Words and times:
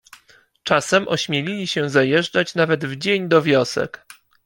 Czasem 0.63 1.07
ośmielili 1.07 1.67
się 1.67 1.89
zajeżdżać 1.89 2.55
nawet 2.55 2.85
w 2.85 2.95
dzień 2.95 3.27
do 3.29 3.41
wiosek. 3.41 4.05